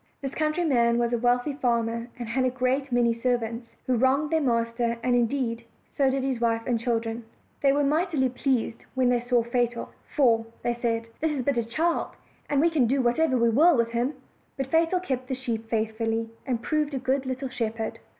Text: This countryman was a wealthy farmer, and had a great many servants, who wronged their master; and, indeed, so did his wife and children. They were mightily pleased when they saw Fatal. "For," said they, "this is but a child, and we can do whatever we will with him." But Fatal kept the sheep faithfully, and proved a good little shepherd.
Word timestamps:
This 0.19 0.33
countryman 0.33 0.97
was 0.97 1.13
a 1.13 1.19
wealthy 1.19 1.53
farmer, 1.53 2.07
and 2.17 2.27
had 2.27 2.43
a 2.43 2.49
great 2.49 2.91
many 2.91 3.13
servants, 3.13 3.69
who 3.85 3.95
wronged 3.97 4.31
their 4.31 4.41
master; 4.41 4.97
and, 5.03 5.13
indeed, 5.15 5.63
so 5.91 6.09
did 6.09 6.23
his 6.23 6.41
wife 6.41 6.63
and 6.65 6.79
children. 6.79 7.23
They 7.61 7.71
were 7.71 7.83
mightily 7.83 8.27
pleased 8.29 8.81
when 8.95 9.09
they 9.09 9.19
saw 9.19 9.43
Fatal. 9.43 9.89
"For," 10.15 10.47
said 10.63 10.81
they, 10.81 11.03
"this 11.19 11.31
is 11.33 11.43
but 11.43 11.55
a 11.57 11.63
child, 11.63 12.15
and 12.49 12.59
we 12.59 12.71
can 12.71 12.87
do 12.87 12.99
whatever 12.99 13.37
we 13.37 13.49
will 13.49 13.77
with 13.77 13.91
him." 13.91 14.15
But 14.57 14.71
Fatal 14.71 14.99
kept 14.99 15.27
the 15.27 15.35
sheep 15.35 15.69
faithfully, 15.69 16.31
and 16.47 16.63
proved 16.63 16.95
a 16.95 16.97
good 16.97 17.27
little 17.27 17.49
shepherd. 17.49 17.99